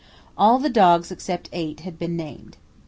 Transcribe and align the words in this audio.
All 0.35 0.57
the 0.57 0.67
dogs 0.67 1.11
except 1.11 1.47
eight 1.53 1.81
had 1.81 1.99
been 1.99 2.17
named. 2.17 2.57